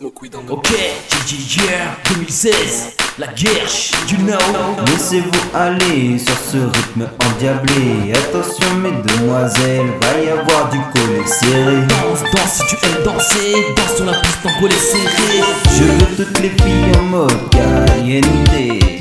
Ok, 0.00 0.68
GG 1.26 1.62
yeah, 1.70 1.96
2016, 2.02 2.96
la 3.18 3.28
guerre, 3.28 3.68
you 4.10 4.18
know. 4.18 4.38
Laissez-vous 4.86 5.56
aller 5.56 6.18
sur 6.18 6.36
ce 6.36 6.56
rythme 6.56 7.08
endiablé. 7.24 8.12
Attention, 8.12 8.74
mesdemoiselles, 8.82 9.86
va 10.00 10.20
y 10.20 10.28
avoir 10.28 10.70
du 10.70 10.78
collet 10.92 11.26
serré. 11.26 11.76
Danse, 11.88 12.22
danse 12.32 12.52
si 12.52 12.66
tu 12.66 12.86
aimes 12.86 13.04
danser, 13.04 13.66
danse 13.76 13.96
sur 13.96 14.04
la 14.06 14.14
piste 14.20 14.44
en 14.44 14.60
collet 14.60 14.74
serré. 14.74 15.42
Je 15.76 15.84
veux 15.84 16.24
toutes 16.24 16.40
les 16.40 16.50
filles 16.50 16.92
en 16.98 17.02
mode 17.02 17.50
caliente. 17.50 18.24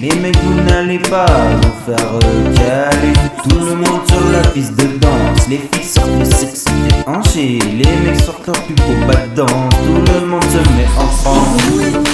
Les 0.00 0.14
mecs, 0.20 0.36
vous 0.36 0.62
n'allez 0.62 1.00
pas 1.00 1.26
vous 1.26 1.92
faire 1.92 2.18
caler. 2.54 3.12
Tout 3.48 3.58
le 3.58 3.74
monde 3.76 4.06
sur 4.06 4.30
la 4.30 4.48
piste 4.50 4.74
de 4.76 4.98
danse. 4.98 5.48
Les 5.48 5.58
filles 5.58 5.84
sortent 5.84 6.18
le 6.18 6.24
sexe 6.24 6.64
déhanché. 6.88 7.58
Les 7.76 8.10
mecs 8.10 8.20
sortent 8.20 8.46
leur 8.46 8.62
plus 8.62 8.74
beau 8.74 9.06
pas 9.06 9.26
de 9.26 9.34
danse. 9.34 9.74
Tout 9.86 10.12
le 10.12 10.26
monde 10.26 10.44
se 10.44 10.58
met 10.76 10.88
en 10.96 11.08
France. 11.08 12.07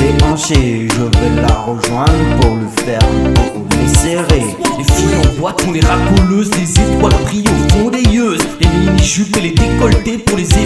Je 0.00 0.54
vais 0.54 1.42
la 1.42 1.54
rejoindre 1.54 2.40
pour 2.40 2.54
le 2.54 2.68
faire 2.84 3.00
les 3.80 3.88
serrer. 3.88 4.42
Les 4.78 4.84
filles 4.84 5.16
en 5.16 5.40
boîte 5.40 5.62
ont 5.66 5.72
les 5.72 5.80
racoleuses, 5.80 6.50
les 6.56 6.70
étoiles 6.70 7.12
brillent 7.24 7.48
au 7.48 7.72
fond 7.72 7.90
des 7.90 8.02
yeux. 8.02 8.38
Les 8.60 8.68
mini-jupes 8.68 9.36
et 9.36 9.40
les 9.40 9.50
décolletés 9.50 10.18
pour 10.18 10.36
les 10.38 10.57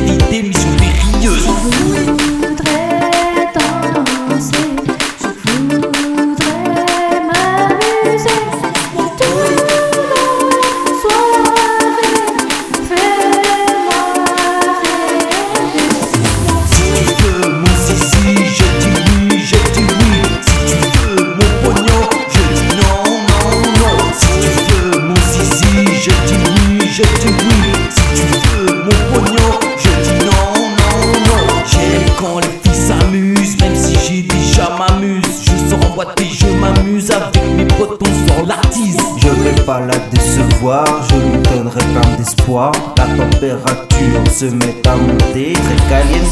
vais 39.43 39.63
pas 39.65 39.81
la 39.81 39.97
décevoir, 40.11 40.85
je 41.09 41.17
lui 41.17 41.43
donnerai 41.43 41.81
plein 41.81 42.17
d'espoir. 42.17 42.73
La 42.97 43.07
température 43.07 44.33
se 44.33 44.47
met 44.47 44.77
à 44.87 44.97
monter, 44.97 45.53
très 45.53 45.89
caliente. 45.89 46.23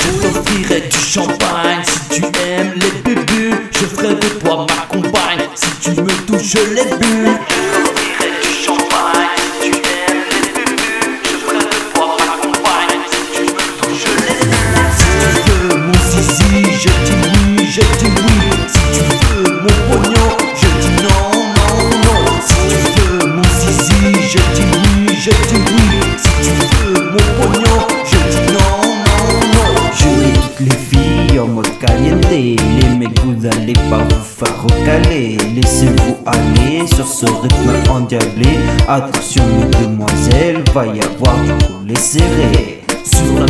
Je 0.00 0.22
t'offrirai 0.22 0.80
du 0.88 0.98
champagne 0.98 1.82
si 1.84 2.20
tu 2.20 2.26
aimes 2.46 2.74
les 2.76 3.02
bébés. 3.02 3.56
Je 3.72 3.86
ferai 3.86 4.14
de 4.14 4.28
toi 4.40 4.66
ma 4.68 4.98
compagne 4.98 5.48
si 5.54 5.70
tu 5.80 6.00
me 6.00 6.26
touches 6.26 6.54
les 6.74 6.84
bulles. 6.96 7.89
Les 32.40 32.96
mecs, 32.96 33.20
vous 33.20 33.34
n'allez 33.34 33.74
pas 33.74 33.98
vous 33.98 34.24
faire 34.24 34.62
recaler. 34.62 35.36
Laissez-vous 35.54 36.16
aller 36.24 36.86
sur 36.86 37.06
ce 37.06 37.26
rythme 37.26 37.90
endiablé. 37.90 38.58
Attention, 38.88 39.44
mesdemoiselles, 39.78 40.64
va 40.72 40.86
y 40.86 41.00
avoir 41.02 41.36
du 41.42 41.52
collet 41.66 41.96
serré. 41.96 42.82
Sur 43.04 43.40
la 43.40 43.46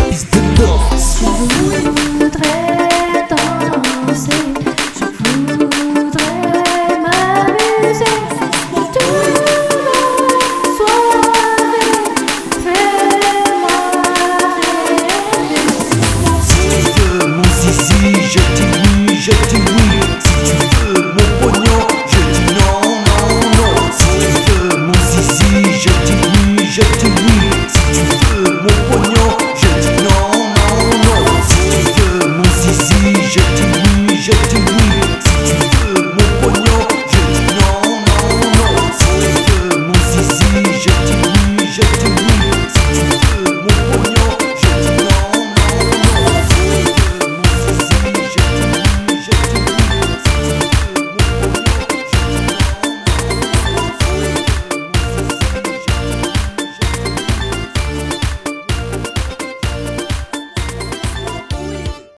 should 34.32 34.66
do 34.66 34.69